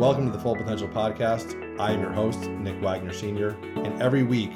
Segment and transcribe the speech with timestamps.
[0.00, 1.78] Welcome to the Full Potential Podcast.
[1.78, 3.50] I am your host, Nick Wagner Sr.,
[3.84, 4.50] and every week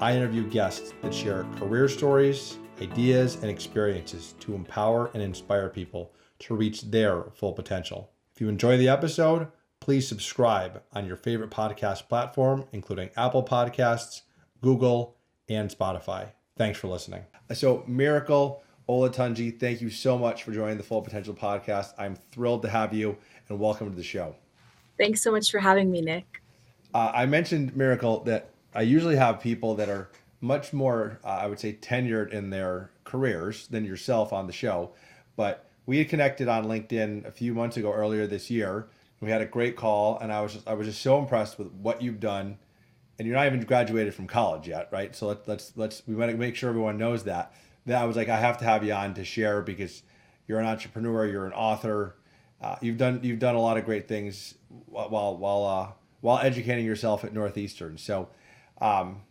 [0.00, 6.12] I interview guests that share career stories, ideas, and experiences to empower and inspire people
[6.38, 8.12] to reach their full potential.
[8.32, 9.48] If you enjoy the episode,
[9.80, 14.20] please subscribe on your favorite podcast platform, including Apple Podcasts,
[14.62, 15.16] Google,
[15.48, 16.28] and Spotify.
[16.56, 17.24] Thanks for listening.
[17.52, 21.92] So, Miracle Olatunji, thank you so much for joining the Full Potential Podcast.
[21.98, 23.16] I'm thrilled to have you
[23.48, 24.36] and welcome to the show.
[24.98, 26.42] Thanks so much for having me, Nick.
[26.94, 30.08] Uh, I mentioned Miracle that I usually have people that are
[30.40, 34.92] much more, uh, I would say, tenured in their careers than yourself on the show.
[35.36, 38.88] But we had connected on LinkedIn a few months ago, earlier this year.
[39.20, 41.72] We had a great call, and I was just, I was just so impressed with
[41.72, 42.58] what you've done.
[43.18, 45.16] And you're not even graduated from college yet, right?
[45.16, 47.54] So let's let's let's we want to make sure everyone knows that.
[47.86, 50.02] That I was like, I have to have you on to share because
[50.46, 52.16] you're an entrepreneur, you're an author,
[52.66, 54.54] uh, you've done you've done a lot of great things
[54.86, 57.96] while while uh, while educating yourself at Northeastern.
[57.96, 58.28] So,
[58.80, 59.22] um,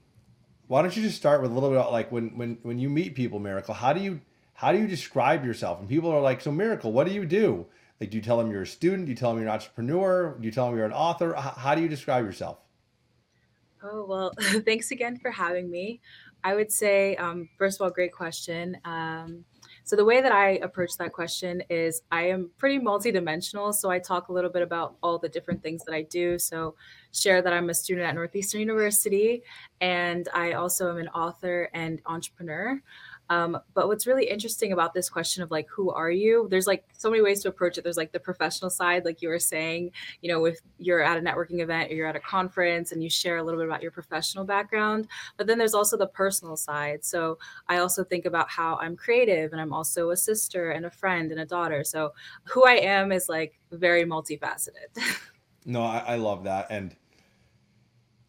[0.68, 2.90] why don't you just start with a little bit about like when when when you
[2.90, 3.74] meet people, Miracle?
[3.74, 4.22] How do you
[4.54, 5.80] how do you describe yourself?
[5.80, 7.66] And people are like, "So, Miracle, what do you do?"
[8.00, 9.06] Like, do you tell them you're a student?
[9.06, 10.38] Do you tell them you're an entrepreneur?
[10.40, 11.34] Do you tell them you're an author?
[11.34, 12.60] How, how do you describe yourself?
[13.84, 14.32] Oh well,
[14.66, 16.00] thanks again for having me.
[16.44, 18.78] I would say, um, first of all, great question.
[18.86, 19.46] Um,
[19.86, 23.72] so the way that I approach that question is I am pretty multidimensional.
[23.74, 26.40] So I talk a little bit about all the different things that I do.
[26.40, 26.76] So
[27.16, 29.44] share that I'm a student at Northeastern University
[29.82, 32.82] and I also am an author and entrepreneur.
[33.30, 36.48] Um, but what's really interesting about this question of like, who are you?
[36.50, 37.84] There's like so many ways to approach it.
[37.84, 39.92] There's like the professional side, like you were saying,
[40.22, 43.10] you know, if you're at a networking event or you're at a conference and you
[43.10, 45.08] share a little bit about your professional background.
[45.38, 47.04] But then there's also the personal side.
[47.04, 50.92] So I also think about how I'm creative and I'm also a sister and a
[50.92, 51.84] friend and a daughter.
[51.84, 52.14] So
[52.44, 54.96] who I am is like very multifaceted.
[55.66, 56.68] no, I, I love that.
[56.70, 56.96] And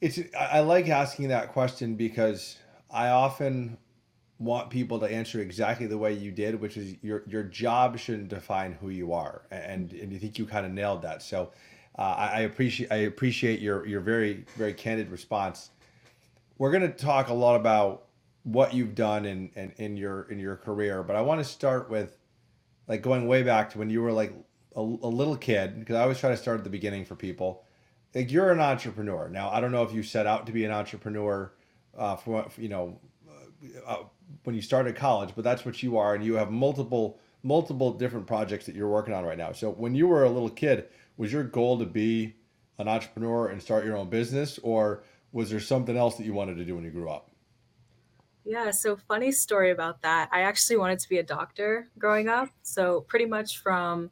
[0.00, 2.56] it's, I like asking that question because
[2.90, 3.78] I often
[4.38, 8.28] want people to answer exactly the way you did, which is your your job shouldn't
[8.28, 11.22] define who you are, and and you think you kind of nailed that.
[11.22, 11.52] So
[11.98, 15.70] uh, I, I, appreciate I appreciate your your very very candid response.
[16.58, 18.04] We're going to talk a lot about
[18.42, 21.88] what you've done in, in in your in your career, but I want to start
[21.88, 22.18] with
[22.86, 24.32] like going way back to when you were like
[24.76, 27.64] a, a little kid because I always try to start at the beginning for people.
[28.16, 29.50] Like you're an entrepreneur now.
[29.50, 31.52] I don't know if you set out to be an entrepreneur,
[31.96, 32.98] uh, for you know.
[33.86, 34.04] Uh,
[34.42, 38.26] when you started college, but that's what you are, and you have multiple multiple different
[38.26, 39.52] projects that you're working on right now.
[39.52, 42.34] So when you were a little kid, was your goal to be
[42.78, 46.56] an entrepreneur and start your own business, or was there something else that you wanted
[46.56, 47.30] to do when you grew up?
[48.44, 50.28] Yeah, so funny story about that.
[50.32, 52.48] I actually wanted to be a doctor growing up.
[52.62, 54.10] So pretty much from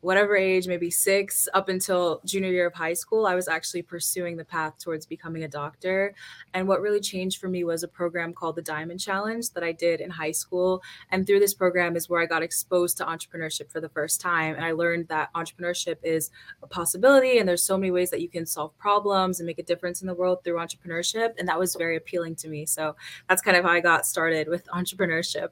[0.00, 4.36] whatever age, maybe six, up until junior year of high school, I was actually pursuing
[4.36, 6.14] the path towards becoming a doctor.
[6.54, 9.72] And what really changed for me was a program called the Diamond Challenge that I
[9.72, 10.82] did in high school.
[11.10, 14.54] And through this program is where I got exposed to entrepreneurship for the first time.
[14.54, 16.30] And I learned that entrepreneurship is
[16.62, 19.64] a possibility and there's so many ways that you can solve problems and make a
[19.64, 21.34] difference in the world through entrepreneurship.
[21.38, 22.66] And that was very appealing to me.
[22.66, 22.94] So
[23.28, 25.48] that's kind of how I got started with entrepreneurship.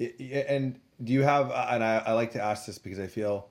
[0.00, 3.48] And do you have and I, I like to ask this because i feel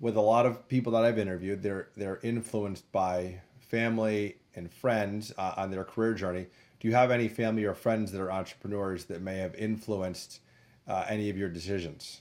[0.00, 5.32] with a lot of people that i've interviewed they're they're influenced by family and friends
[5.38, 6.46] uh, on their career journey
[6.80, 10.40] do you have any family or friends that are entrepreneurs that may have influenced
[10.86, 12.20] uh, any of your decisions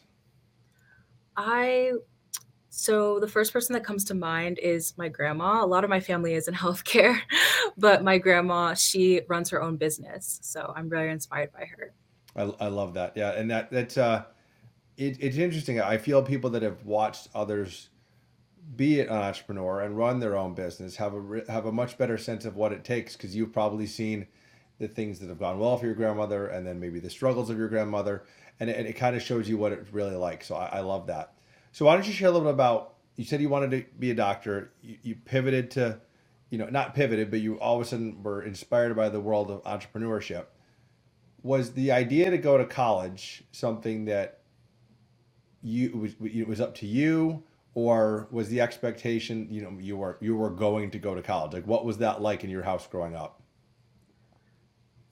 [1.35, 1.91] i
[2.75, 5.63] so the first person that comes to mind is my grandma.
[5.63, 7.19] A lot of my family is in healthcare,
[7.77, 10.39] but my grandma, she runs her own business.
[10.41, 11.93] So I'm very inspired by her.
[12.35, 13.13] I, I love that.
[13.15, 13.33] Yeah.
[13.33, 14.23] And that, that's, uh,
[14.97, 15.81] it, it's interesting.
[15.81, 17.89] I feel people that have watched others
[18.75, 22.45] be an entrepreneur and run their own business have a have a much better sense
[22.45, 24.25] of what it takes because you've probably seen
[24.79, 27.57] the things that have gone well for your grandmother and then maybe the struggles of
[27.57, 28.23] your grandmother
[28.59, 30.43] and it, it kind of shows you what it's really like.
[30.43, 31.33] So I, I, love that.
[31.71, 32.95] So why don't you share a little bit about?
[33.15, 34.71] You said you wanted to be a doctor.
[34.81, 35.99] You, you pivoted to,
[36.49, 39.51] you know, not pivoted, but you all of a sudden were inspired by the world
[39.51, 40.45] of entrepreneurship.
[41.41, 44.39] Was the idea to go to college something that
[45.63, 47.43] you it was it was up to you
[47.75, 51.53] or was the expectation you know you were you were going to go to college?
[51.53, 53.41] Like what was that like in your house growing up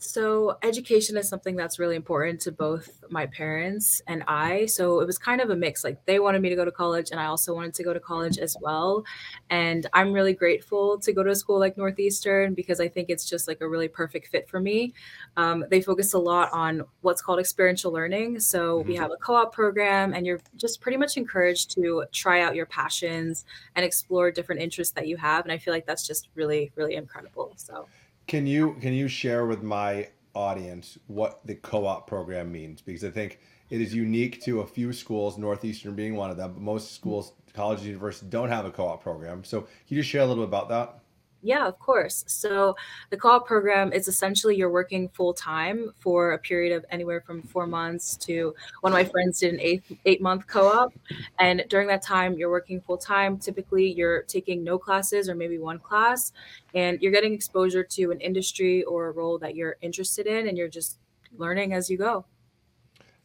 [0.04, 4.66] So, education is something that's really important to both my parents and I.
[4.66, 5.84] So, it was kind of a mix.
[5.84, 8.00] Like, they wanted me to go to college, and I also wanted to go to
[8.00, 9.04] college as well.
[9.52, 13.30] And I'm really grateful to go to a school like Northeastern because I think it's
[13.30, 14.96] just like a really perfect fit for me.
[15.38, 18.40] Um, they focus a lot on what's called experiential learning.
[18.40, 22.06] So, we hmm have a co op program, and you're just pretty much encouraged to
[22.12, 23.46] try out your passions
[23.76, 25.46] and explore different interests that you have.
[25.46, 27.54] And I feel like that's just really, really incredible.
[27.58, 27.88] So,
[28.32, 32.80] Can you can you share with my audience what the co-op program means?
[32.80, 36.54] Because I think it is unique to a few schools, Northeastern being one of them,
[36.54, 39.44] but most schools, colleges, universities don't have a co-op program.
[39.44, 41.01] So can you just share a little bit about that?
[41.44, 42.24] Yeah, of course.
[42.28, 42.76] So
[43.10, 47.42] the co-op program is essentially you're working full time for a period of anywhere from
[47.42, 50.94] four months to one of my friends did an eight eight month co-op.
[51.40, 53.38] And during that time, you're working full time.
[53.38, 56.32] Typically, you're taking no classes or maybe one class,
[56.76, 60.58] and you're getting exposure to an industry or a role that you're interested in, and
[60.58, 61.00] you're just
[61.38, 62.26] learning as you go.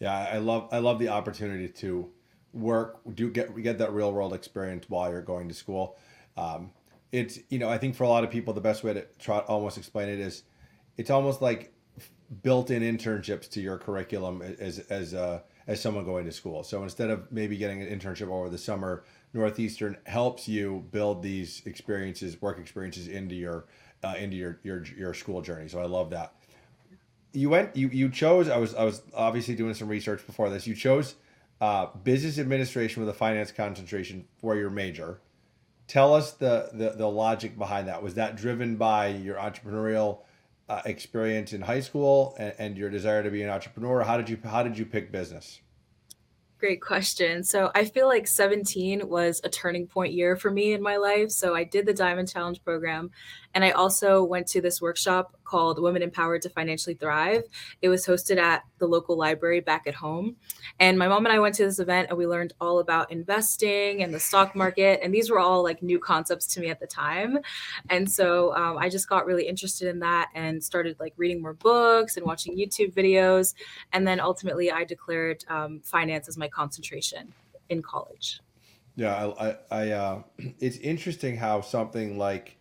[0.00, 2.10] Yeah, I love I love the opportunity to
[2.52, 5.96] work, do get get that real world experience while you're going to school.
[6.36, 6.70] Um,
[7.16, 9.38] it's you know I think for a lot of people the best way to try
[9.38, 10.42] almost explain it is
[10.96, 11.72] it's almost like
[12.42, 16.62] built-in internships to your curriculum as as uh, as someone going to school.
[16.62, 21.62] So instead of maybe getting an internship over the summer, Northeastern helps you build these
[21.64, 23.64] experiences, work experiences into your
[24.04, 25.68] uh, into your your your school journey.
[25.68, 26.34] So I love that
[27.32, 30.66] you went you you chose i was i was obviously doing some research before this
[30.66, 31.16] you chose
[31.58, 35.20] uh, business administration with a finance concentration for your major
[35.88, 40.20] tell us the, the the logic behind that was that driven by your entrepreneurial
[40.68, 44.28] uh, experience in high school and, and your desire to be an entrepreneur how did
[44.28, 45.60] you how did you pick business
[46.58, 47.44] Great question.
[47.44, 51.30] So I feel like 17 was a turning point year for me in my life.
[51.30, 53.10] So I did the Diamond Challenge program
[53.52, 57.44] and I also went to this workshop called Women Empowered to Financially Thrive.
[57.80, 60.36] It was hosted at the local library back at home.
[60.78, 64.02] And my mom and I went to this event and we learned all about investing
[64.02, 65.00] and the stock market.
[65.02, 67.38] And these were all like new concepts to me at the time.
[67.88, 71.54] And so um, I just got really interested in that and started like reading more
[71.54, 73.54] books and watching YouTube videos.
[73.92, 77.32] And then ultimately I declared um, finance as my concentration
[77.68, 78.40] in college.
[78.94, 80.22] yeah i i, I uh,
[80.60, 82.55] it's interesting how something like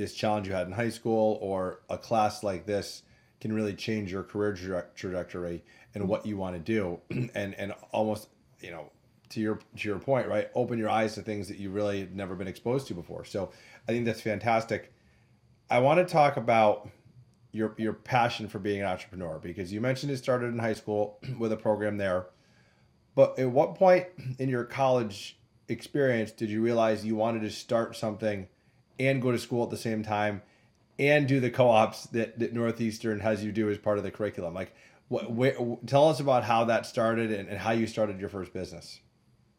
[0.00, 3.02] this challenge you had in high school or a class like this
[3.40, 5.62] can really change your career traje- trajectory
[5.94, 7.00] and what you want to do.
[7.34, 8.28] And and almost
[8.60, 8.90] you know
[9.30, 12.34] to your to your point right open your eyes to things that you really never
[12.34, 13.24] been exposed to before.
[13.24, 13.52] So
[13.88, 14.92] i think that's fantastic.
[15.70, 16.88] I want to talk about
[17.52, 21.18] your your passion for being an entrepreneur because you mentioned it started in high school
[21.38, 22.26] with a program there.
[23.14, 24.06] But at what point
[24.38, 25.38] in your college
[25.68, 28.48] experience did you realize you wanted to start something
[28.98, 30.42] and go to school at the same time
[30.98, 34.54] and do the co-ops that, that Northeastern has you do as part of the curriculum?
[34.54, 34.74] Like,
[35.08, 39.00] what, tell us about how that started and, and how you started your first business.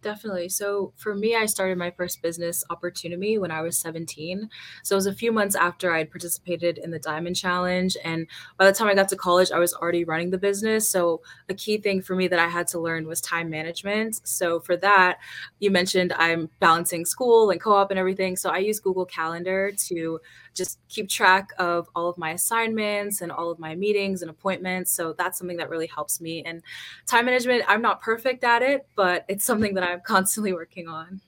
[0.01, 0.49] Definitely.
[0.49, 4.49] So for me, I started my first business opportunity when I was 17.
[4.81, 7.95] So it was a few months after I had participated in the Diamond Challenge.
[8.03, 8.25] And
[8.57, 10.89] by the time I got to college, I was already running the business.
[10.89, 14.27] So a key thing for me that I had to learn was time management.
[14.27, 15.19] So for that,
[15.59, 18.35] you mentioned I'm balancing school and co op and everything.
[18.35, 20.19] So I use Google Calendar to
[20.53, 24.91] just keep track of all of my assignments and all of my meetings and appointments.
[24.91, 26.43] So that's something that really helps me.
[26.43, 26.61] And
[27.05, 31.21] time management, I'm not perfect at it, but it's something that I'm constantly working on.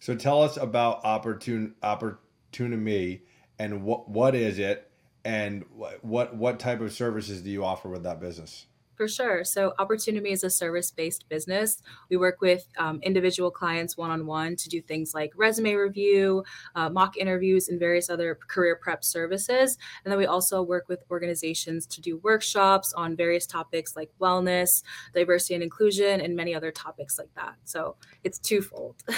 [0.00, 3.22] So tell us about opportun opportunity
[3.58, 4.90] and what what is it
[5.24, 8.66] and what what what type of services do you offer with that business?
[8.98, 9.44] For sure.
[9.44, 11.80] So, Opportunity is a service based business.
[12.10, 16.42] We work with um, individual clients one on one to do things like resume review,
[16.74, 19.78] uh, mock interviews, and various other career prep services.
[20.04, 24.82] And then we also work with organizations to do workshops on various topics like wellness,
[25.14, 27.54] diversity and inclusion, and many other topics like that.
[27.62, 27.94] So,
[28.24, 28.96] it's twofold.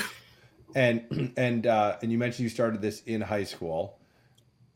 [0.77, 3.99] And and uh, and you mentioned you started this in high school.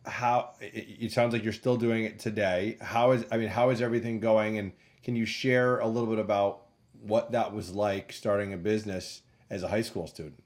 [0.05, 2.79] How it, it sounds like you're still doing it today.
[2.81, 4.59] How is I mean, how is everything going?
[4.59, 4.73] And
[5.05, 6.63] can you share a little bit about
[7.03, 9.21] what that was like starting a business
[9.51, 10.43] as a high school student?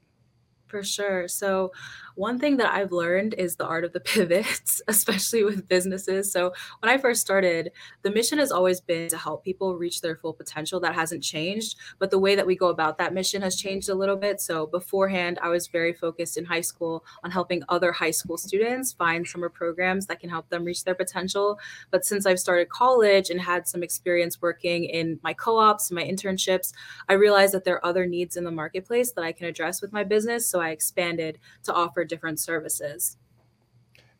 [0.69, 1.27] For sure.
[1.27, 1.71] So,
[2.13, 6.31] one thing that I've learned is the art of the pivots, especially with businesses.
[6.31, 7.71] So, when I first started,
[8.03, 10.79] the mission has always been to help people reach their full potential.
[10.79, 13.95] That hasn't changed, but the way that we go about that mission has changed a
[13.95, 14.41] little bit.
[14.41, 18.93] So, beforehand, I was very focused in high school on helping other high school students
[18.93, 21.57] find summer programs that can help them reach their potential.
[21.89, 25.95] But since I've started college and had some experience working in my co ops and
[25.95, 26.73] my internships,
[27.07, 29.91] I realized that there are other needs in the marketplace that I can address with
[29.91, 30.47] my business.
[30.47, 33.17] So I expanded to offer different services.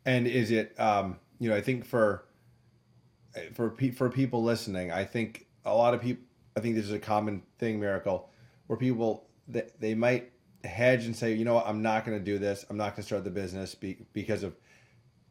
[0.06, 2.26] And is it um, you know, I think for
[3.54, 6.24] for pe- for people listening, I think a lot of people.
[6.58, 8.30] I think this is a common thing, miracle,
[8.68, 10.32] where people they, might
[10.64, 12.66] hedge and say, you know what, I'm not going to do this.
[12.70, 14.56] I'm not going to start the business be- because of,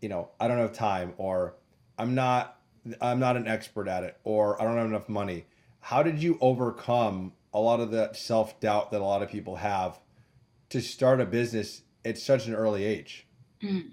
[0.00, 1.57] you know, I don't have time, or
[1.99, 2.61] I'm not
[3.00, 5.47] I'm not an expert at it, or I don't have enough money.
[5.81, 9.57] How did you overcome a lot of that self doubt that a lot of people
[9.57, 9.99] have
[10.70, 13.26] to start a business at such an early age?
[13.62, 13.92] Mm.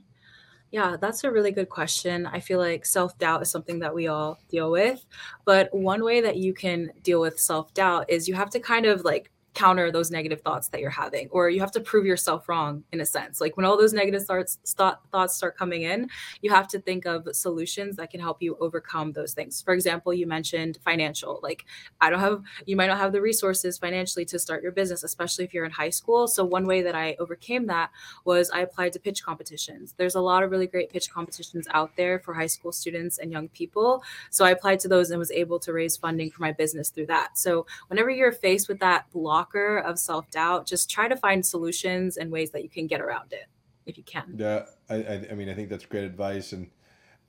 [0.71, 2.25] Yeah, that's a really good question.
[2.25, 5.05] I feel like self doubt is something that we all deal with.
[5.45, 8.85] But one way that you can deal with self doubt is you have to kind
[8.85, 12.47] of like counter those negative thoughts that you're having, or you have to prove yourself
[12.47, 13.41] wrong in a sense.
[13.41, 16.09] Like when all those negative thoughts, thought, thoughts start coming in,
[16.41, 19.61] you have to think of solutions that can help you overcome those things.
[19.61, 21.39] For example, you mentioned financial.
[21.41, 21.65] Like
[22.01, 25.45] I don't have, you might not have the resources financially to start your business, especially
[25.45, 26.27] if you're in high school.
[26.27, 27.89] So one way that I overcame that
[28.25, 29.93] was I applied to pitch competitions.
[29.97, 33.31] There's a lot of really great pitch competitions out there for high school students and
[33.31, 34.03] young people.
[34.29, 37.07] So I applied to those and was able to raise funding for my business through
[37.07, 37.37] that.
[37.37, 39.09] So whenever you're faced with that
[39.45, 43.01] blocker of self doubt, just try to find solutions and ways that you can get
[43.01, 43.47] around it
[43.85, 44.35] if you can.
[44.37, 46.53] Yeah, I, I, mean, I think that's great advice.
[46.53, 46.69] And,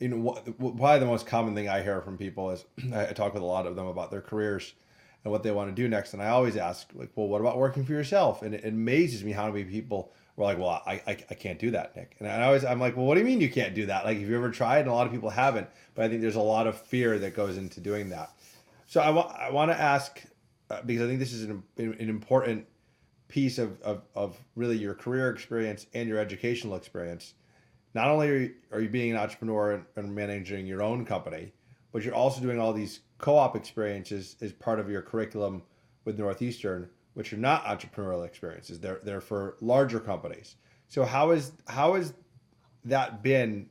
[0.01, 3.35] you know, what, probably the most common thing I hear from people is I talk
[3.35, 4.75] with a lot of them about their careers
[5.25, 6.13] and what they want to do next.
[6.15, 8.43] And I always ask, like, well, what about working for yourself?
[8.43, 11.71] And it, amazes me how many people were like, well, I, I, I can't do
[11.73, 12.17] that, Nick.
[12.19, 14.05] And I always, I'm like, well, what do you mean you can't do that?
[14.05, 14.81] Like, have you ever tried?
[14.81, 15.69] And a lot of people haven't.
[15.95, 18.31] But I think there's a lot of fear that goes into doing that.
[18.87, 19.11] So I,
[19.49, 20.23] I want to ask,
[20.71, 22.67] uh, because I think this is an, an important
[23.29, 27.35] piece of, of, of really your career experience and your educational experience.
[27.95, 31.53] Not only are you, are you being an entrepreneur and, and managing your own company,
[31.93, 35.63] but you're also doing all these co-op experiences as part of your curriculum
[36.05, 38.79] with Northeastern, which are not entrepreneurial experiences.
[38.79, 40.57] They're they're for larger companies.
[40.89, 42.13] So how is how has
[42.85, 43.69] that been,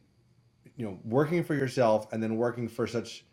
[0.75, 3.25] you know, working for yourself and then working for such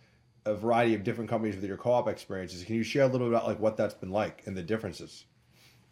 [0.45, 2.65] a variety of different companies with your co-op experiences?
[2.65, 5.27] Can you share a little bit about like what that's been like and the differences?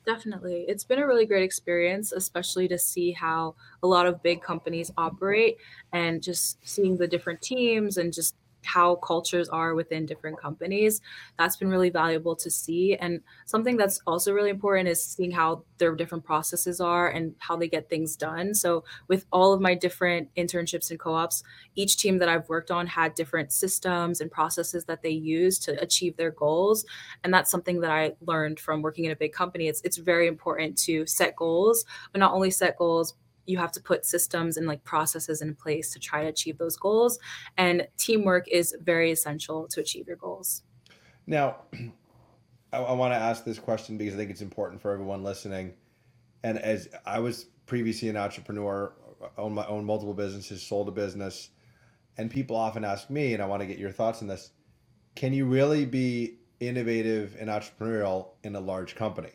[0.06, 0.64] Definitely.
[0.66, 4.90] It's been a really great experience, especially to see how a lot of big companies
[4.96, 5.58] operate
[5.92, 11.00] and just seeing the different teams and just how cultures are within different companies.
[11.38, 12.96] That's been really valuable to see.
[12.96, 17.56] And something that's also really important is seeing how their different processes are and how
[17.56, 18.54] they get things done.
[18.54, 21.42] So, with all of my different internships and co ops,
[21.74, 25.80] each team that I've worked on had different systems and processes that they use to
[25.82, 26.84] achieve their goals
[27.24, 29.68] and that's something that I learned from working in a big company.
[29.68, 33.14] It's it's very important to set goals, but not only set goals,
[33.46, 36.76] you have to put systems and like processes in place to try to achieve those
[36.76, 37.18] goals.
[37.56, 40.62] And teamwork is very essential to achieve your goals.
[41.26, 41.56] Now,
[42.72, 45.74] I, I want to ask this question because I think it's important for everyone listening.
[46.42, 48.92] And as I was previously an entrepreneur,
[49.36, 51.50] owned my own multiple businesses, sold a business,
[52.16, 54.50] and people often ask me, and I want to get your thoughts on this:
[55.14, 59.30] Can you really be innovative and entrepreneurial in a large company?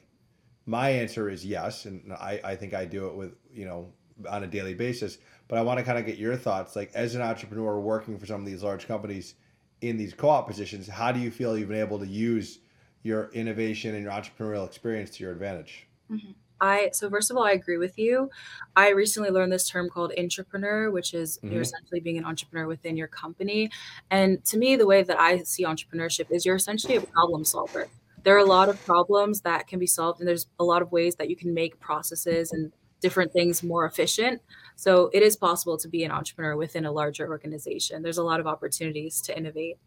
[0.65, 3.93] My answer is yes, and I, I think I do it with you know
[4.29, 5.17] on a daily basis.
[5.48, 8.25] But I want to kind of get your thoughts, like as an intrapreneur working for
[8.25, 9.36] some of these large companies
[9.81, 12.60] in these co-op positions, how do you feel you've been able to use
[13.03, 15.88] your innovation and your entrepreneurial experience to your advantage?
[16.12, 16.36] Mhm.
[16.62, 18.29] I so first of all, I agree with you.
[18.75, 22.67] I recently learned this term called entrepreneur, which is you're hmm essentially being an entrepreneur
[22.67, 23.69] within your company.
[24.10, 27.89] And to me, the way that I see entrepreneurship is you're essentially a problem solver.
[28.25, 30.91] There are a lot of problems that can be solved, and there's a lot of
[30.91, 34.41] ways that you can make processes and different things more efficient.
[34.75, 38.01] So it is possible to be an entrepreneur within a larger organization.
[38.01, 39.77] There's a lot of opportunities to innovate.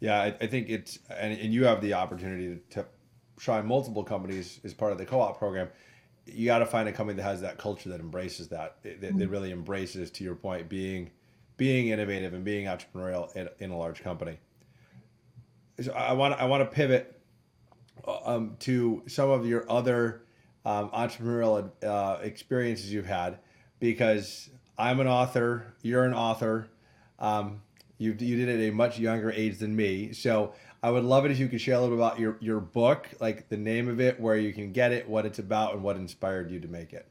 [0.00, 2.86] Yeah, I, I think it's and, and you have the opportunity to,
[3.36, 5.68] try multiple companies as part of the co-op program.
[6.24, 9.16] You got to find a company that has that culture that embraces that, that, that
[9.16, 9.28] mm-hmm.
[9.28, 11.10] really embraces, to your point, being
[11.56, 14.38] being innovative and being entrepreneurial in, in a large company.
[15.80, 17.13] So I want I want to pivot
[18.06, 20.22] um, to some of your other
[20.64, 23.38] um, entrepreneurial uh, experiences you've had
[23.80, 26.68] because I'm an author, you're an author.
[27.18, 27.62] Um,
[27.98, 30.12] you, you did it at a much younger age than me.
[30.12, 32.60] So I would love it if you could share a little bit about your, your
[32.60, 35.82] book, like the name of it, where you can get it, what it's about, and
[35.82, 37.06] what inspired you to make it.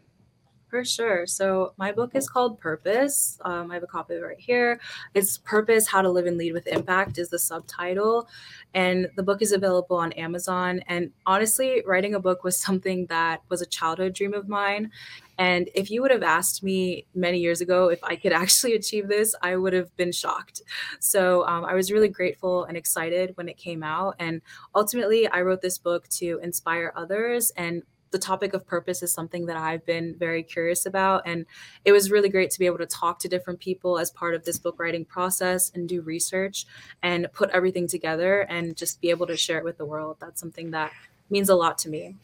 [0.73, 1.27] For sure.
[1.27, 3.37] So my book is called Purpose.
[3.45, 4.79] Um, I have a copy of it right here.
[5.13, 8.27] It's Purpose: How to Live and Lead with Impact is the subtitle,
[8.73, 10.81] and the book is available on Amazon.
[10.87, 14.89] And honestly, writing a book was something that was a childhood dream of mine.
[15.37, 19.07] And if you would have asked me many years ago if I could actually achieve
[19.07, 20.63] this, I would have been shocked.
[20.99, 24.15] So um, I was really grateful and excited when it came out.
[24.17, 24.41] And
[24.73, 27.83] ultimately, I wrote this book to inspire others and
[28.13, 31.23] the topic of purpose is something that I've been very curious about.
[31.25, 31.45] And
[31.83, 34.45] it was really great to be able to talk to different people as part of
[34.45, 36.65] this book writing process and do research
[37.01, 40.17] and put everything together and just be able to share it with the world.
[40.21, 40.93] That's something that
[41.29, 42.15] means a lot to me.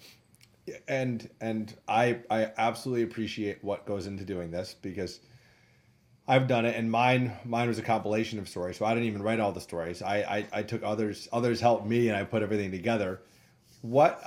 [0.87, 5.19] And and I I absolutely appreciate what goes into doing this because
[6.27, 8.77] I've done it, and mine mine was a compilation of stories.
[8.77, 10.03] So I didn't even write all the stories.
[10.03, 13.21] I I, I took others others helped me, and I put everything together.
[13.81, 14.21] What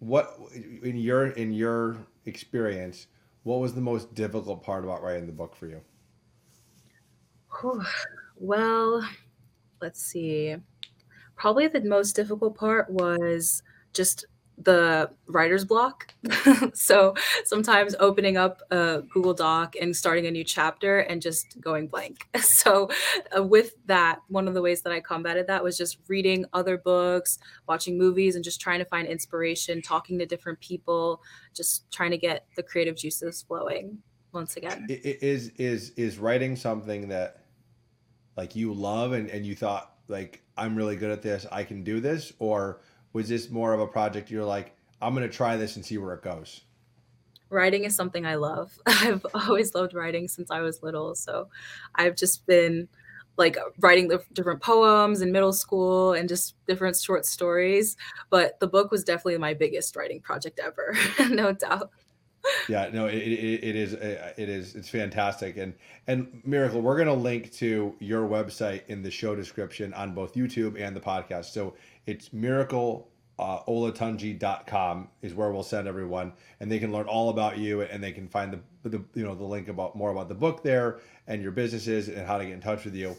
[0.00, 0.36] what
[0.82, 3.06] in your in your experience?
[3.42, 5.80] What was the most difficult part about writing the book for you?
[8.36, 9.08] Well,
[9.80, 10.56] let's see.
[11.36, 13.62] Probably the most difficult part was
[13.92, 14.26] just
[14.62, 16.14] the writer's block.
[16.74, 21.88] so sometimes opening up a Google Doc and starting a new chapter and just going
[21.88, 22.26] blank.
[22.58, 22.90] So,
[23.36, 26.76] uh, with that, one of the ways that I combated that was just reading other
[26.76, 27.38] books,
[27.68, 31.22] watching movies, and just trying to find inspiration, talking to different people,
[31.54, 33.98] just trying to get the creative juices flowing
[34.32, 34.86] once again.
[34.88, 37.44] Is is is writing something that
[38.36, 41.84] like you love and, and you thought like I'm really good at this, I can
[41.84, 42.80] do this, or
[43.18, 45.98] was this more of a project you're like, I'm going to try this and see
[45.98, 46.60] where it goes?
[47.50, 48.78] Writing is something I love.
[48.86, 51.16] I've always loved writing since I was little.
[51.16, 51.48] So
[51.96, 52.86] I've just been
[53.36, 57.96] like writing the different poems in middle school and just different short stories.
[58.30, 60.96] But the book was definitely my biggest writing project ever,
[61.28, 61.90] no doubt.
[62.68, 65.74] Yeah, no, it, it, it is uh, it is it's fantastic and
[66.06, 66.80] and miracle.
[66.80, 71.00] We're gonna link to your website in the show description on both YouTube and the
[71.00, 71.46] podcast.
[71.46, 71.74] So
[72.08, 77.58] it's miracle uh, olatunji.com is where we'll send everyone and they can learn all about
[77.58, 80.34] you and they can find the, the you know the link about more about the
[80.34, 80.98] book there
[81.28, 83.14] and your businesses and how to get in touch with you.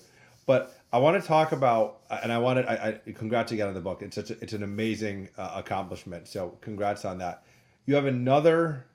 [0.45, 3.79] But i want to talk about and i wanted i, I congrats again on the
[3.79, 4.01] book.
[4.01, 6.27] It's such a, it's an amazing uh, accomplishment.
[6.27, 7.43] So congrats on that.
[7.85, 8.85] You have another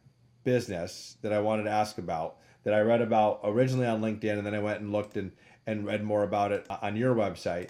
[0.43, 4.47] business that i wanted to ask about that i read about originally on linkedin and
[4.47, 5.33] then i went and looked and
[5.67, 7.69] and read more about it on your website.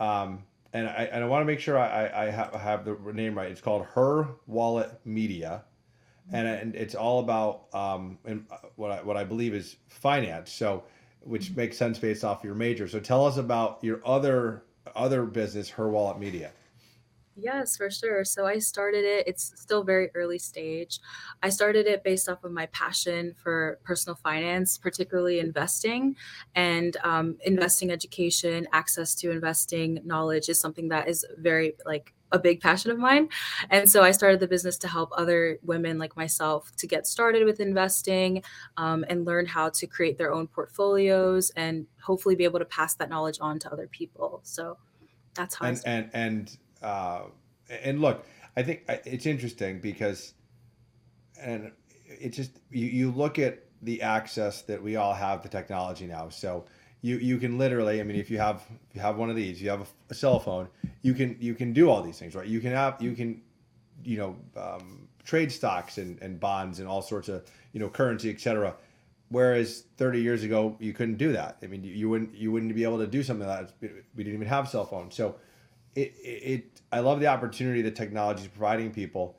[0.00, 3.38] Um, and I, and I want to make sure I, I have, have the name
[3.38, 3.50] right.
[3.50, 5.64] It's called Her Wallet Media,
[6.32, 10.52] and, and it's all about um, and uh, what I, what I believe is finance.
[10.52, 10.82] So,
[11.20, 11.60] which mm-hmm.
[11.60, 12.88] makes sense based off your major.
[12.88, 14.64] So, tell us about your other
[14.96, 16.50] other business, Her Wallet Media.
[17.36, 18.24] Yes, for sure.
[18.24, 21.00] So I started it, it's still very early stage.
[21.42, 26.14] I started it based off of my passion for personal finance, particularly investing
[26.54, 32.38] and um, investing education, access to investing knowledge is something that is very like a
[32.38, 33.28] big passion of mine.
[33.70, 37.44] And so I started the business to help other women like myself to get started
[37.44, 38.42] with investing
[38.76, 42.94] um, and learn how to create their own portfolios and hopefully be able to pass
[42.96, 44.40] that knowledge on to other people.
[44.42, 44.76] So
[45.34, 47.22] that's how and, and, and uh,
[47.68, 48.24] and look,
[48.56, 50.34] I think it's interesting because,
[51.40, 51.72] and
[52.06, 56.28] it just you, you look at the access that we all have to technology now.
[56.28, 56.64] So
[57.00, 59.60] you you can literally, I mean, if you have if you have one of these,
[59.60, 60.68] you have a, a cell phone,
[61.02, 62.46] you can you can do all these things, right?
[62.46, 63.42] You can have you can,
[64.04, 68.30] you know, um, trade stocks and, and bonds and all sorts of you know currency,
[68.30, 68.74] etc.
[69.30, 71.56] Whereas 30 years ago, you couldn't do that.
[71.62, 73.90] I mean, you, you wouldn't you wouldn't be able to do something like that.
[74.14, 75.36] We didn't even have cell phones, so
[75.94, 79.36] it, it I love the opportunity that technology is providing people.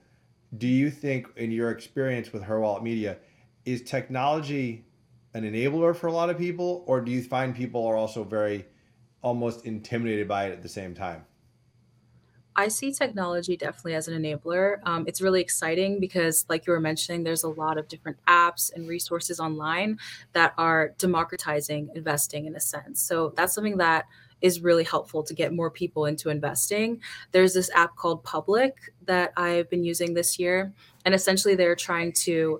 [0.57, 3.17] Do you think, in your experience with Her Wallet Media,
[3.65, 4.85] is technology
[5.33, 8.65] an enabler for a lot of people, or do you find people are also very
[9.21, 11.25] almost intimidated by it at the same time?
[12.55, 14.77] I see technology definitely as an enabler.
[14.85, 18.73] Um, it's really exciting because, like you were mentioning, there's a lot of different apps
[18.73, 19.99] and resources online
[20.31, 23.01] that are democratizing investing in a sense.
[23.01, 24.05] So that's something that
[24.41, 27.02] is really helpful to get more people into investing.
[27.32, 30.74] There's this app called Public that I've been using this year.
[31.06, 32.60] And essentially, they're trying to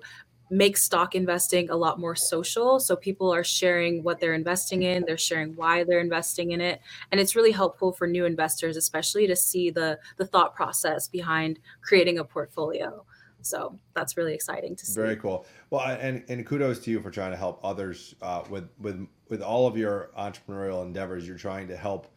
[0.50, 2.78] make stock investing a lot more social.
[2.78, 6.80] So people are sharing what they're investing in, they're sharing why they're investing in it.
[7.10, 11.58] And it's really helpful for new investors, especially to see the, the thought process behind
[11.80, 13.04] creating a portfolio.
[13.42, 15.00] So that's really exciting to see.
[15.00, 15.46] Very cool.
[15.70, 19.42] Well, and, and kudos to you for trying to help others uh, with, with with
[19.42, 22.08] all of your entrepreneurial endeavors, you're trying to help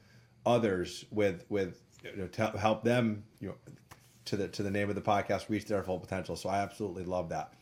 [0.46, 3.56] others with with you know, to help them you know
[4.26, 6.36] to the to the name of the podcast reach their full potential.
[6.36, 7.54] So I absolutely love that.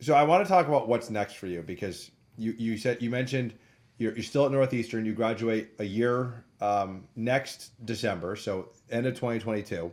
[0.00, 3.10] So I want to talk about what's next for you because you you said you
[3.10, 3.54] mentioned
[3.98, 5.04] you're, you're still at Northeastern.
[5.04, 9.92] You graduate a year um, next December, so end of 2022.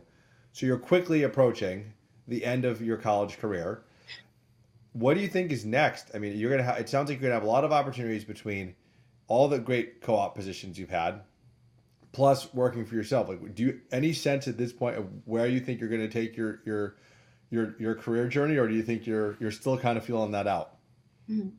[0.52, 1.92] So you're quickly approaching
[2.26, 3.82] the end of your college career
[4.92, 6.10] what do you think is next?
[6.14, 6.78] I mean, you're gonna have.
[6.78, 8.74] It sounds like you're gonna have a lot of opportunities between
[9.28, 11.22] all the great co-op positions you've had,
[12.12, 13.28] plus working for yourself.
[13.28, 16.36] Like, do you any sense at this point of where you think you're gonna take
[16.36, 16.96] your your
[17.50, 20.46] your your career journey, or do you think you're you're still kind of feeling that
[20.46, 20.78] out?
[21.30, 21.52] Mhm.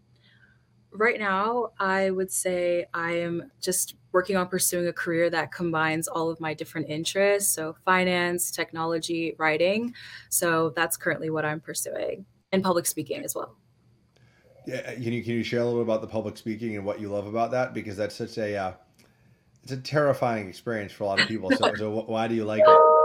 [0.92, 6.08] Right now, I would say I am just working on pursuing a career that combines
[6.08, 9.94] all of my different interests, so finance, technology, writing.
[10.30, 13.56] So that's currently what I'm pursuing, and public speaking as well.
[14.66, 16.86] Yeah, uh, can you can you share a little bit about the public speaking and
[16.86, 17.74] what you love about that?
[17.74, 18.74] Because that's such a uh,
[19.64, 21.50] it's a terrifying experience for a lot of people.
[21.56, 22.99] So so why do you like it?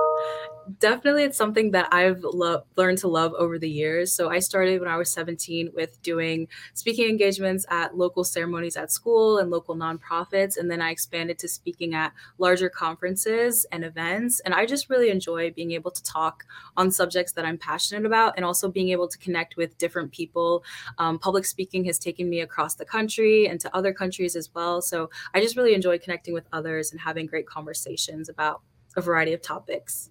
[0.78, 4.12] Definitely, it's something that I've lo learned to love over the years.
[4.12, 8.90] So I started when I was 17 with doing speaking engagements at local ceremonies at
[8.90, 14.40] school and local nonprofits, and then I expanded to speaking at larger conferences and events.
[14.40, 16.44] And I just really enjoy being able to talk
[16.78, 20.64] on subjects that I'm passionate about and also being able to connect with different people.
[20.96, 24.80] Um, public speaking has taken me across the country and to other countries as well.
[24.80, 28.62] So I just really enjoy connecting with others and having great conversations about
[28.96, 30.10] a variety of topics.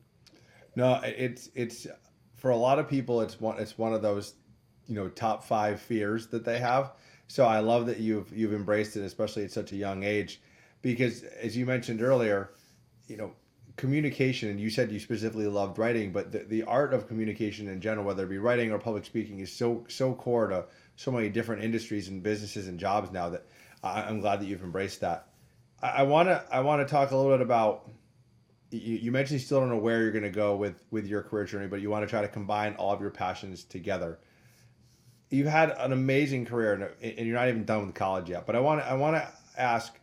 [0.76, 1.88] No, it's it's
[2.36, 3.22] for a lot of people.
[3.22, 4.36] It's one it's one of those
[4.88, 6.94] you know top five fears that they have.
[7.28, 10.42] So I love that you've you've embraced it, especially at such a young age,
[10.82, 12.52] because as you mentioned earlier,
[13.08, 13.34] you know
[13.76, 17.82] communication and you said you specifically loved writing but the, the art of communication in
[17.82, 20.64] general whether it be writing or public speaking is so so core to
[20.96, 23.46] so many different industries and businesses and jobs now that
[23.84, 25.30] I, i'm glad that you've embraced that
[25.82, 27.90] i want to i want to talk a little bit about
[28.74, 31.22] you, you mentioned you still don't know where you're going to go with with your
[31.22, 34.20] career journey, but you want to try to combine all of your passions together.
[35.30, 38.46] You've had an amazing career, and, and you're not even done with college yet.
[38.46, 39.98] But I want to I want to ask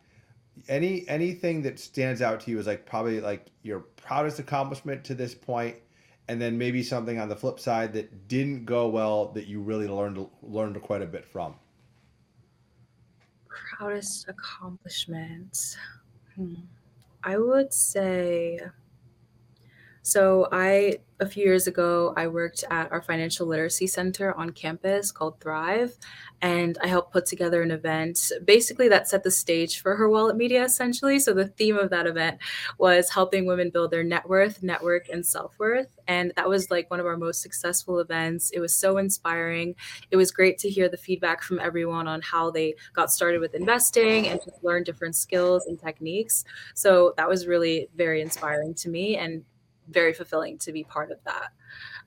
[0.69, 5.15] any anything that stands out to you as like probably like your proudest accomplishment to
[5.15, 5.77] this point,
[6.29, 9.89] and then maybe something on the flip side that didn't go well that you really
[9.89, 11.55] learned learned quite a bit from.
[13.49, 15.77] Proudest accomplishment.
[16.37, 16.55] Hmm.
[17.23, 18.61] I would say
[20.03, 25.13] so I a few years ago, I worked at our financial literacy center on campus
[25.13, 25.95] called Thrive,
[26.41, 30.37] and I helped put together an event basically that set the stage for Her Wallet
[30.37, 31.19] Media essentially.
[31.19, 32.39] So the theme of that event
[32.79, 35.99] was helping women build their net worth, network, and self-worth.
[36.09, 38.51] And that was like one of our most successful events.
[38.51, 39.75] It was so inspiring.
[40.11, 43.55] It was great to hear the feedback from everyone on how they got started with
[43.55, 46.45] investing and just learn different skills and techniques.
[46.75, 49.19] So that was really very inspiring to me.
[49.19, 49.45] And
[49.91, 51.53] very fulfilling to be part of that.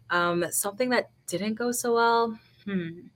[0.09, 2.39] Um, something that didn't go so well.
[2.65, 3.07] Hmm.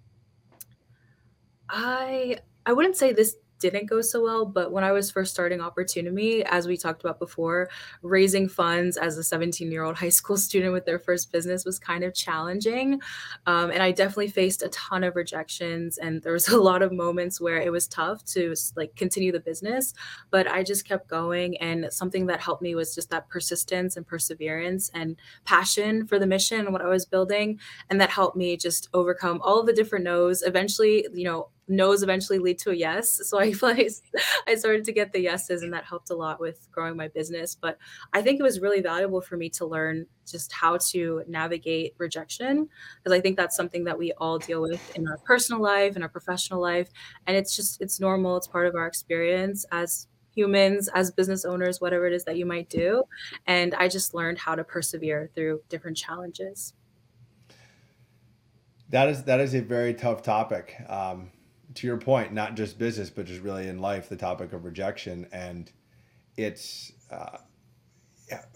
[1.69, 5.62] I I wouldn't say this didn't go so well, but when I was first starting
[5.62, 7.70] Opportunity, as we talked about before,
[8.02, 11.80] raising funds as a 17 year old high school student with their first business was
[11.80, 13.02] kind of challenging.
[13.46, 15.98] Um, and I definitely faced a ton of rejections.
[15.98, 19.39] And there was a lot of moments where it was tough to like continue the
[19.39, 19.93] business,
[20.32, 21.58] but I just kept going.
[21.58, 25.15] And something that helped me was just that persistence and perseverance and
[25.46, 27.60] passion for the mission and what I was building.
[27.89, 30.41] And that helped me just overcome all the different no's.
[30.41, 33.19] Eventually, you know, no's eventually lead to a yes.
[33.27, 33.53] So I
[34.47, 37.56] I started to get the yeses, and that helped a lot with growing my business.
[37.56, 37.77] But
[38.13, 42.67] I think it was really valuable for me to learn just how to navigate rejection
[42.97, 46.03] because I think that's something that we all deal with in our personal life and
[46.03, 46.89] our professional life,
[47.25, 48.38] and it's just it's normal.
[48.38, 52.45] It's part of our experience as humans as business owners whatever it is that you
[52.45, 53.03] might do
[53.47, 56.75] and i just learned how to persevere through different challenges
[58.89, 61.32] that is that is a very tough topic um,
[61.78, 65.28] to your point, not just business, but just really in life, the topic of rejection.
[65.32, 65.72] And
[66.36, 67.38] it's, uh,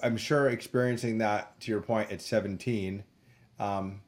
[0.03, 3.03] I'm sure experiencing that to your point at 17,
[3.59, 4.01] um,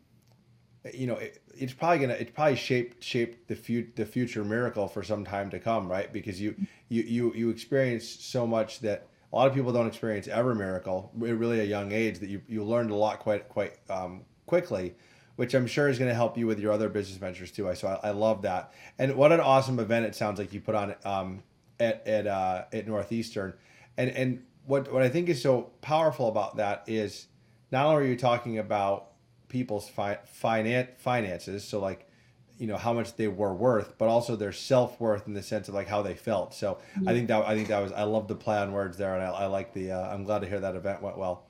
[0.93, 4.87] you know, it, it's probably gonna, it's probably shaped, shaped the future, the future miracle
[4.87, 6.11] for some time to come, right?
[6.11, 6.55] Because you,
[6.89, 11.11] you, you, you experience so much that a lot of people don't experience ever miracle
[11.15, 14.95] at really a young age that you, you learned a lot quite, quite um, quickly
[15.35, 17.69] which I'm sure is going to help you with your other business ventures too.
[17.69, 18.73] I so I, I love that.
[18.99, 21.43] And what an awesome event it sounds like you put on um,
[21.79, 23.53] at at uh, at Northeastern.
[23.97, 27.27] And and what what I think is so powerful about that is
[27.71, 29.09] not only are you talking about
[29.47, 32.07] people's fi- finan- finances, so like
[32.59, 35.67] you know how much they were worth, but also their self worth in the sense
[35.67, 36.53] of like how they felt.
[36.53, 37.09] So mm-hmm.
[37.09, 39.23] I think that I think that was I love the play on words there, and
[39.23, 39.91] I, I like the.
[39.91, 41.47] Uh, I'm glad to hear that event went well.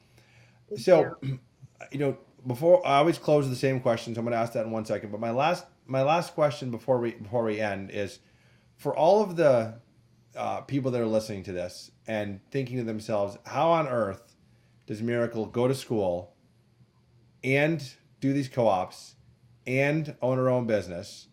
[0.77, 1.39] So, you
[1.99, 4.65] know, before I always close with the same question, so I'm going to ask that
[4.65, 5.11] in one second.
[5.11, 8.19] But my last my last question before we before we end is
[8.75, 9.75] for all of the
[10.35, 14.35] uh, people that are listening to this and thinking to themselves, how on earth
[14.87, 16.33] does Miracle go to school
[17.43, 17.83] and
[18.19, 19.15] do these co-ops
[19.67, 21.27] and own her own business?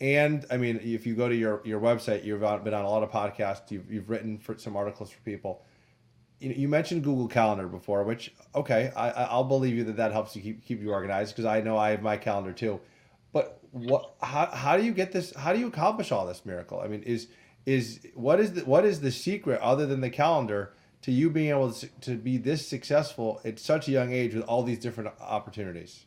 [0.00, 3.04] And I mean, if you go to your, your website, you've been on a lot
[3.04, 5.64] of podcasts, you've, you've written for some articles for people
[6.50, 10.42] you mentioned Google Calendar before, which okay, I, I'll believe you that that helps you
[10.42, 12.80] keep keep you organized because I know I have my calendar too.
[13.32, 14.14] But what?
[14.20, 15.34] How, how do you get this?
[15.34, 16.80] How do you accomplish all this miracle?
[16.80, 17.28] I mean, is
[17.64, 21.50] is what is the what is the secret other than the calendar to you being
[21.50, 25.10] able to, to be this successful at such a young age with all these different
[25.20, 26.04] opportunities?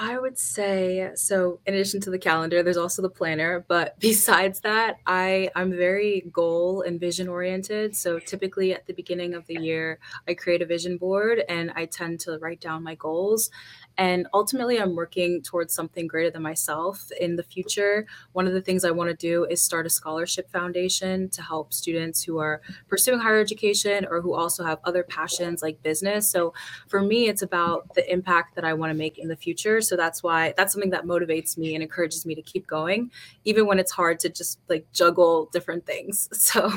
[0.00, 4.60] I would say so in addition to the calendar, there's also the planner, but besides
[4.60, 7.96] that, I I'm very goal and vision oriented.
[7.96, 11.86] So typically at the beginning of the year, I create a vision board and I
[11.86, 13.50] tend to write down my goals.
[13.98, 18.06] And ultimately, I'm working towards something greater than myself in the future.
[18.32, 21.72] One of the things I want to do is start a scholarship foundation to help
[21.72, 26.30] students who are pursuing higher education or who also have other passions like business.
[26.30, 26.54] So
[26.86, 29.80] for me, it's about the impact that I want to make in the future.
[29.80, 33.10] So that's why that's something that motivates me and encourages me to keep going,
[33.44, 36.28] even when it's hard to just like juggle different things.
[36.48, 36.72] So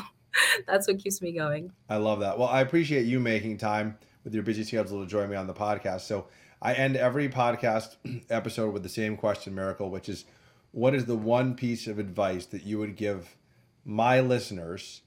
[0.67, 1.71] that's what keeps me going.
[1.89, 2.37] I love that.
[2.37, 5.53] Well, I appreciate you making time with your busy schedule to join me on the
[5.53, 6.01] podcast.
[6.01, 6.27] So
[6.61, 7.95] I end every podcast
[8.29, 10.25] episode with the same question, Miracle, which is
[10.71, 13.35] what is the one piece of advice that you would give
[13.83, 15.01] my listeners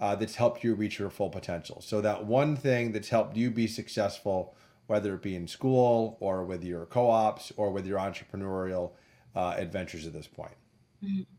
[0.00, 1.80] uh, that's helped you reach your full potential?
[1.80, 4.54] So, that one thing that's helped you be successful,
[4.86, 8.92] whether it be in school or with your co ops or with your entrepreneurial
[9.34, 10.54] uh, adventures at this point.
[11.02, 11.37] Mm-hmm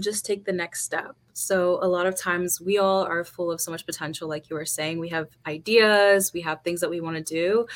[0.00, 1.16] just take the next step.
[1.32, 4.56] So, a lot of times we all are full of so much potential, like you
[4.56, 4.98] were saying.
[4.98, 7.66] We have ideas, we have things that we want to do.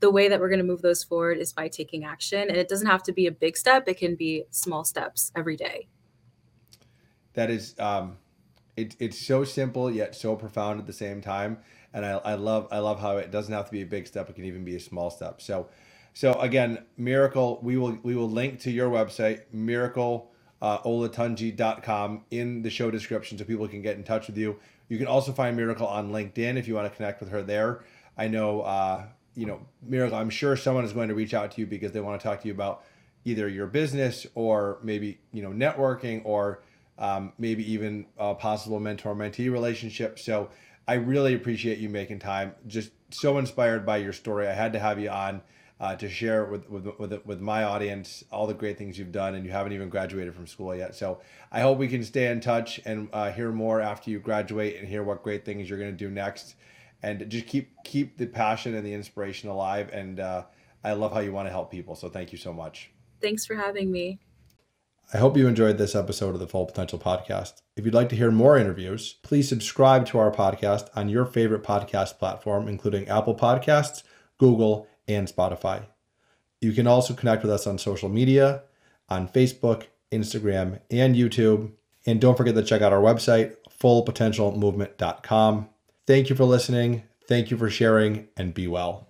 [0.00, 2.48] The way that we're going to move those forward is by taking action.
[2.48, 5.56] And it doesn't have to be a big step, it can be small steps every
[5.56, 5.86] day.
[7.34, 8.18] That is, um,
[8.76, 11.58] it, it's so simple yet so profound at the same time.
[11.94, 14.30] And I, I love I love how it doesn't have to be a big step;
[14.30, 15.42] it can even be a small step.
[15.42, 15.68] So,
[16.14, 17.60] so again, miracle.
[17.62, 20.31] We will we will link to your website, miracle
[20.62, 24.56] uh, olatunji.com in the show description so people can get in touch with you.
[24.88, 27.84] You can also find Miracle on LinkedIn if you want to connect with her there.
[28.16, 31.60] I know, uh, you know, Miracle, I'm sure someone is going to reach out to
[31.60, 32.84] you because they want to talk to you about
[33.24, 36.62] either your business or maybe, you know, networking or
[36.98, 40.18] um, maybe even a possible mentor mentee relationship.
[40.18, 40.50] So
[40.86, 42.54] I really appreciate you making time.
[42.68, 44.46] Just so inspired by your story.
[44.46, 45.42] I had to have you on
[45.82, 49.34] uh, to share with, with, with, with my audience all the great things you've done
[49.34, 50.94] and you haven't even graduated from school yet.
[50.94, 54.76] So I hope we can stay in touch and uh, hear more after you graduate
[54.76, 56.54] and hear what great things you're going to do next
[57.02, 60.44] and just keep keep the passion and the inspiration alive and uh,
[60.84, 61.96] I love how you want to help people.
[61.96, 62.92] So thank you so much.
[63.20, 64.20] Thanks for having me.
[65.12, 67.60] I hope you enjoyed this episode of the Full Potential Podcast.
[67.76, 71.64] If you'd like to hear more interviews, please subscribe to our podcast on your favorite
[71.64, 74.04] podcast platform, including Apple Podcasts,
[74.38, 75.84] Google, and Spotify.
[76.60, 78.62] You can also connect with us on social media
[79.12, 81.72] on Facebook, Instagram, and YouTube.
[82.06, 85.68] And don't forget to check out our website, fullpotentialmovement.com.
[86.06, 87.04] Thank you for listening.
[87.28, 89.08] Thank you for sharing, and be well.